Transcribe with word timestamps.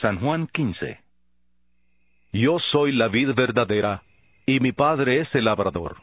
San 0.00 0.18
Juan 0.18 0.46
15. 0.46 0.98
Yo 2.32 2.58
soy 2.72 2.92
la 2.92 3.08
vid 3.08 3.34
verdadera, 3.34 4.02
y 4.46 4.58
mi 4.60 4.72
Padre 4.72 5.20
es 5.20 5.34
el 5.34 5.44
labrador. 5.44 5.98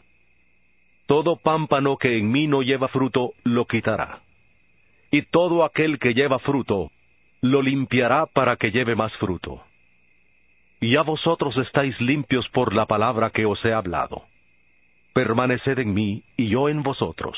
Todo 1.08 1.38
pámpano 1.38 1.97
que 1.97 2.18
en 2.18 2.31
mí 2.31 2.46
no 2.47 2.62
lleva 2.62 2.89
fruto, 2.89 3.31
lo 3.44 3.65
quitará. 3.65 4.20
Y 5.10 5.23
todo 5.23 5.63
aquel 5.63 5.97
que 5.97 6.13
lleva 6.13 6.38
fruto, 6.39 6.91
lo 7.41 7.62
limpiará 7.62 8.28
para 8.28 8.57
que 8.57 8.71
lleve 8.71 8.96
más 8.96 9.12
fruto. 9.13 9.64
Y 10.79 10.91
ya 10.91 11.02
vosotros 11.02 11.57
estáis 11.57 12.00
limpios 12.00 12.48
por 12.50 12.75
la 12.75 12.86
palabra 12.86 13.32
que 13.32 13.45
os 13.45 13.64
he 13.66 13.73
hablado. 13.73 14.25
Permaneced 15.14 15.79
en 15.79 15.93
mí 15.95 16.23
y 16.36 16.50
yo 16.50 16.70
en 16.70 16.84
vosotros. 16.84 17.36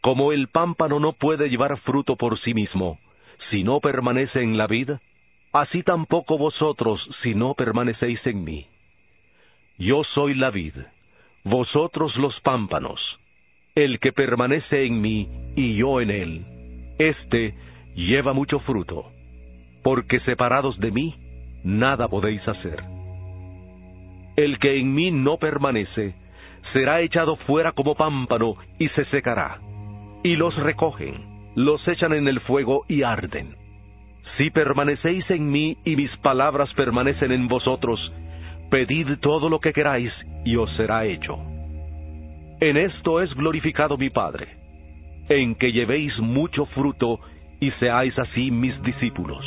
Como 0.00 0.32
el 0.32 0.48
pámpano 0.48 1.00
no 1.00 1.12
puede 1.12 1.50
llevar 1.50 1.76
fruto 1.80 2.16
por 2.16 2.40
sí 2.40 2.54
mismo, 2.54 2.98
si 3.50 3.62
no 3.62 3.80
permanece 3.80 4.40
en 4.40 4.56
la 4.56 4.66
vid, 4.66 4.92
así 5.54 5.84
tampoco 5.84 6.36
vosotros 6.36 7.00
si 7.22 7.34
no 7.34 7.54
permanecéis 7.54 8.20
en 8.26 8.44
mí. 8.44 8.66
Yo 9.78 10.02
soy 10.14 10.34
la 10.34 10.50
vid, 10.50 10.74
vosotros 11.44 12.14
los 12.16 12.38
pámpanos. 12.40 13.00
El 13.76 14.00
que 14.00 14.12
permanece 14.12 14.84
en 14.84 15.00
mí 15.00 15.28
y 15.56 15.76
yo 15.76 16.00
en 16.00 16.10
él, 16.10 16.44
éste 16.98 17.54
lleva 17.94 18.32
mucho 18.32 18.58
fruto, 18.60 19.12
porque 19.82 20.20
separados 20.20 20.78
de 20.78 20.90
mí, 20.90 21.14
nada 21.62 22.08
podéis 22.08 22.46
hacer. 22.46 22.82
El 24.36 24.58
que 24.58 24.78
en 24.78 24.92
mí 24.92 25.12
no 25.12 25.38
permanece, 25.38 26.14
será 26.72 27.00
echado 27.00 27.36
fuera 27.36 27.72
como 27.72 27.94
pámpano 27.94 28.56
y 28.80 28.88
se 28.88 29.04
secará. 29.06 29.60
Y 30.24 30.34
los 30.34 30.56
recogen, 30.56 31.52
los 31.54 31.86
echan 31.86 32.12
en 32.12 32.26
el 32.26 32.40
fuego 32.40 32.84
y 32.88 33.02
arden. 33.02 33.63
Si 34.36 34.50
permanecéis 34.50 35.28
en 35.30 35.50
mí 35.50 35.76
y 35.84 35.94
mis 35.94 36.14
palabras 36.18 36.72
permanecen 36.74 37.30
en 37.30 37.46
vosotros, 37.46 38.00
pedid 38.70 39.18
todo 39.20 39.48
lo 39.48 39.60
que 39.60 39.72
queráis 39.72 40.12
y 40.44 40.56
os 40.56 40.74
será 40.76 41.04
hecho. 41.04 41.38
En 42.60 42.76
esto 42.76 43.20
es 43.20 43.32
glorificado 43.34 43.96
mi 43.96 44.10
Padre, 44.10 44.48
en 45.28 45.54
que 45.54 45.70
llevéis 45.70 46.18
mucho 46.18 46.66
fruto 46.66 47.20
y 47.60 47.70
seáis 47.72 48.18
así 48.18 48.50
mis 48.50 48.80
discípulos. 48.82 49.44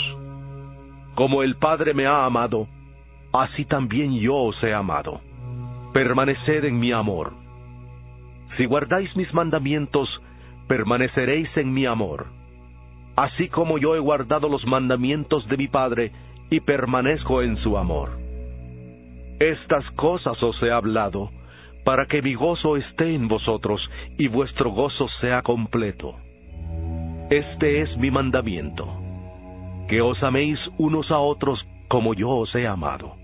Como 1.16 1.44
el 1.44 1.56
Padre 1.58 1.94
me 1.94 2.06
ha 2.06 2.26
amado, 2.26 2.68
así 3.34 3.66
también 3.66 4.18
yo 4.20 4.36
os 4.36 4.64
he 4.64 4.74
amado. 4.74 5.20
Permaneced 5.94 6.64
en 6.64 6.80
mi 6.80 6.92
amor. 6.92 7.34
Si 8.56 8.66
guardáis 8.66 9.14
mis 9.18 9.34
mandamientos, 9.34 10.10
permaneceréis 10.68 11.50
en 11.58 11.74
mi 11.74 11.86
amor, 11.86 12.28
así 13.18 13.50
como 13.50 13.80
yo 13.80 13.96
he 13.96 14.00
guardado 14.00 14.48
los 14.48 14.66
mandamientos 14.66 15.46
de 15.48 15.58
mi 15.58 15.68
Padre 15.68 16.12
y 16.52 16.60
permanezco 16.62 17.42
en 17.42 17.58
su 17.58 17.78
amor. 17.78 18.12
Estas 19.40 19.84
cosas 19.92 20.42
os 20.42 20.62
he 20.62 20.72
hablado, 20.72 21.32
para 21.84 22.06
que 22.06 22.22
mi 22.22 22.36
gozo 22.36 22.78
esté 22.78 23.16
en 23.16 23.28
vosotros 23.28 23.82
y 24.18 24.28
vuestro 24.28 24.70
gozo 24.70 25.08
sea 25.20 25.42
completo. 25.42 26.16
Este 27.32 27.82
es 27.82 27.98
mi 27.98 28.12
mandamiento, 28.12 28.88
que 29.90 30.00
os 30.00 30.22
améis 30.22 30.60
unos 30.78 31.10
a 31.12 31.18
otros 31.18 31.60
como 31.88 32.14
yo 32.14 32.30
os 32.30 32.54
he 32.54 32.68
amado. 32.68 33.16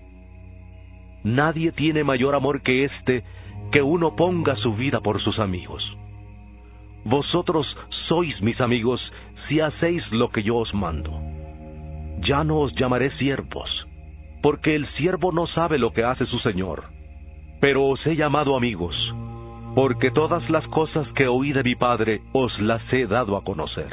Nadie 1.22 1.70
tiene 1.72 2.02
mayor 2.02 2.34
amor 2.34 2.62
que 2.62 2.84
este, 2.84 3.22
que 3.70 3.80
uno 3.80 4.16
ponga 4.16 4.56
su 4.56 4.74
vida 4.74 5.00
por 5.00 5.22
sus 5.22 5.38
amigos. 5.38 5.82
Vosotros 7.04 7.66
sois 8.08 8.40
mis 8.40 8.60
amigos 8.60 9.00
si 9.48 9.60
hacéis 9.60 10.02
lo 10.12 10.30
que 10.30 10.42
yo 10.42 10.56
os 10.56 10.72
mando. 10.74 11.10
Ya 12.20 12.44
no 12.44 12.58
os 12.60 12.74
llamaré 12.74 13.10
siervos, 13.18 13.70
porque 14.42 14.74
el 14.74 14.86
siervo 14.96 15.32
no 15.32 15.46
sabe 15.48 15.78
lo 15.78 15.92
que 15.92 16.04
hace 16.04 16.26
su 16.26 16.38
Señor, 16.40 16.84
pero 17.60 17.84
os 17.86 18.06
he 18.06 18.16
llamado 18.16 18.56
amigos, 18.56 18.94
porque 19.74 20.10
todas 20.10 20.48
las 20.50 20.66
cosas 20.68 21.06
que 21.14 21.28
oí 21.28 21.52
de 21.52 21.62
mi 21.62 21.74
Padre 21.74 22.20
os 22.32 22.58
las 22.60 22.82
he 22.92 23.06
dado 23.06 23.36
a 23.36 23.44
conocer. 23.44 23.92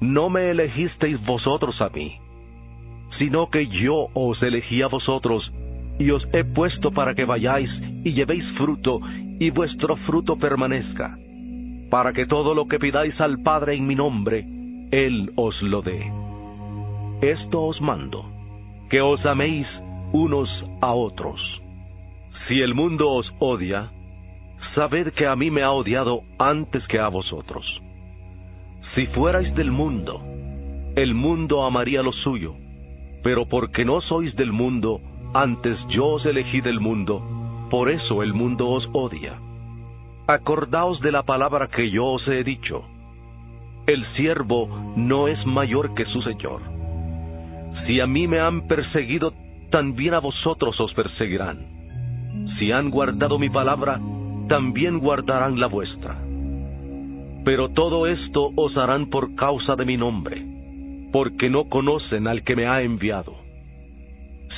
No 0.00 0.30
me 0.30 0.50
elegisteis 0.50 1.22
vosotros 1.24 1.80
a 1.80 1.90
mí, 1.90 2.16
sino 3.18 3.50
que 3.50 3.66
yo 3.66 4.08
os 4.14 4.42
elegí 4.42 4.82
a 4.82 4.88
vosotros 4.88 5.52
y 5.98 6.10
os 6.10 6.26
he 6.32 6.44
puesto 6.44 6.90
para 6.90 7.14
que 7.14 7.26
vayáis 7.26 7.70
y 8.02 8.12
llevéis 8.12 8.44
fruto, 8.56 9.00
y 9.38 9.50
vuestro 9.50 9.96
fruto 10.06 10.36
permanezca, 10.36 11.16
para 11.90 12.12
que 12.12 12.26
todo 12.26 12.54
lo 12.54 12.66
que 12.66 12.78
pidáis 12.78 13.20
al 13.20 13.42
Padre 13.42 13.74
en 13.74 13.86
mi 13.86 13.94
nombre, 13.94 14.46
Él 14.92 15.32
os 15.36 15.60
lo 15.62 15.82
dé. 15.82 16.10
Esto 17.20 17.62
os 17.62 17.80
mando, 17.80 18.24
que 18.88 19.00
os 19.00 19.24
améis 19.26 19.66
unos 20.12 20.48
a 20.80 20.92
otros. 20.92 21.40
Si 22.48 22.60
el 22.60 22.74
mundo 22.74 23.10
os 23.10 23.30
odia, 23.40 23.90
sabed 24.74 25.12
que 25.14 25.26
a 25.26 25.36
mí 25.36 25.50
me 25.50 25.62
ha 25.62 25.72
odiado 25.72 26.22
antes 26.38 26.86
que 26.86 26.98
a 26.98 27.08
vosotros. 27.08 27.66
Si 28.94 29.06
fuerais 29.08 29.54
del 29.54 29.70
mundo, 29.70 30.20
el 30.96 31.14
mundo 31.14 31.64
amaría 31.64 32.02
lo 32.02 32.12
suyo, 32.12 32.54
pero 33.22 33.46
porque 33.46 33.84
no 33.84 34.00
sois 34.00 34.34
del 34.36 34.52
mundo, 34.52 35.00
antes 35.34 35.76
yo 35.88 36.06
os 36.06 36.26
elegí 36.26 36.60
del 36.60 36.80
mundo, 36.80 37.22
por 37.70 37.90
eso 37.90 38.22
el 38.22 38.32
mundo 38.32 38.68
os 38.68 38.88
odia. 38.92 39.38
Acordaos 40.26 41.00
de 41.00 41.12
la 41.12 41.22
palabra 41.22 41.68
que 41.68 41.90
yo 41.90 42.06
os 42.06 42.26
he 42.28 42.44
dicho. 42.44 42.84
El 43.86 44.06
siervo 44.14 44.68
no 44.96 45.28
es 45.28 45.44
mayor 45.46 45.94
que 45.94 46.04
su 46.06 46.22
Señor. 46.22 46.60
Si 47.86 48.00
a 48.00 48.06
mí 48.06 48.28
me 48.28 48.38
han 48.38 48.68
perseguido, 48.68 49.32
también 49.70 50.14
a 50.14 50.20
vosotros 50.20 50.78
os 50.80 50.92
perseguirán. 50.94 51.58
Si 52.58 52.70
han 52.70 52.90
guardado 52.90 53.38
mi 53.38 53.50
palabra, 53.50 54.00
también 54.48 54.98
guardarán 54.98 55.58
la 55.58 55.66
vuestra. 55.66 56.16
Pero 57.44 57.70
todo 57.70 58.06
esto 58.06 58.50
os 58.54 58.76
harán 58.76 59.10
por 59.10 59.34
causa 59.34 59.76
de 59.76 59.84
mi 59.84 59.96
nombre, 59.96 60.44
porque 61.12 61.48
no 61.48 61.68
conocen 61.68 62.26
al 62.26 62.44
que 62.44 62.54
me 62.54 62.66
ha 62.66 62.82
enviado. 62.82 63.34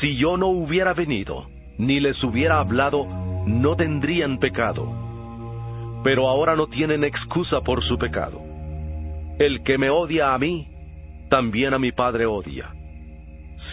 Si 0.01 0.17
yo 0.17 0.37
no 0.37 0.49
hubiera 0.49 0.95
venido, 0.95 1.47
ni 1.79 2.01
les 2.01 2.23
hubiera 2.25 2.59
hablado, 2.59 3.07
no 3.47 3.77
tendrían 3.77 4.39
pecado. 4.39 5.02
Pero 6.05 6.29
ahora 6.29 6.57
no 6.57 6.67
tienen 6.67 7.05
excusa 7.05 7.61
por 7.61 7.83
su 7.85 7.99
pecado. 7.99 8.41
El 9.39 9.63
que 9.63 9.79
me 9.79 9.91
odia 9.91 10.35
a 10.35 10.39
mí, 10.39 10.69
también 11.31 11.75
a 11.75 11.79
mi 11.79 11.93
Padre 11.93 12.27
odia. 12.27 12.71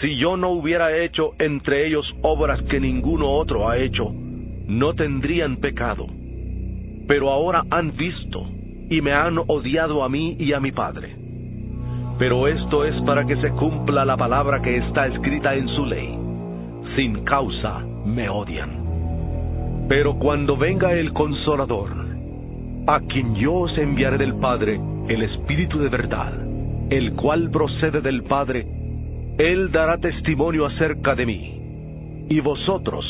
Si 0.02 0.16
yo 0.16 0.38
no 0.38 0.52
hubiera 0.52 0.98
hecho 0.98 1.34
entre 1.40 1.88
ellos 1.88 2.06
obras 2.22 2.62
que 2.70 2.80
ninguno 2.80 3.30
otro 3.32 3.68
ha 3.68 3.78
hecho, 3.78 4.14
no 4.68 4.94
tendrían 4.94 5.58
pecado. 5.58 6.08
Pero 7.08 7.32
ahora 7.32 7.64
han 7.70 7.98
visto 7.98 8.48
y 8.90 9.02
me 9.02 9.12
han 9.12 9.38
odiado 9.40 10.04
a 10.04 10.10
mí 10.10 10.38
y 10.40 10.54
a 10.54 10.60
mi 10.60 10.72
Padre. 10.72 11.16
Pero 12.18 12.48
esto 12.48 12.86
es 12.86 12.96
para 13.04 13.26
que 13.26 13.36
se 13.38 13.50
cumpla 13.52 14.06
la 14.06 14.16
palabra 14.16 14.62
que 14.62 14.78
está 14.78 15.08
escrita 15.08 15.56
en 15.56 15.68
su 15.70 15.86
ley. 15.86 16.18
Sin 16.96 17.24
causa 17.24 17.80
me 18.06 18.30
odian. 18.30 19.88
Pero 19.90 20.16
cuando 20.20 20.56
venga 20.56 20.94
el 20.94 21.14
consolador, 21.14 21.99
a 22.88 23.00
quien 23.02 23.36
yo 23.36 23.54
os 23.54 23.78
enviaré 23.78 24.18
del 24.18 24.36
Padre, 24.36 24.80
el 25.08 25.24
Espíritu 25.24 25.80
de 25.80 25.90
verdad, 25.90 26.34
el 26.90 27.14
cual 27.14 27.50
procede 27.52 28.02
del 28.02 28.24
Padre, 28.24 28.66
Él 29.38 29.72
dará 29.72 29.98
testimonio 29.98 30.66
acerca 30.66 31.16
de 31.16 31.26
mí. 31.26 32.26
Y 32.30 32.40
vosotros 32.42 33.06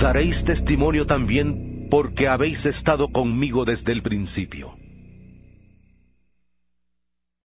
daréis 0.00 0.44
testimonio 0.44 1.06
también 1.06 1.88
porque 1.90 2.28
habéis 2.28 2.64
estado 2.64 3.08
conmigo 3.08 3.64
desde 3.64 3.92
el 3.92 4.02
principio. 4.02 4.72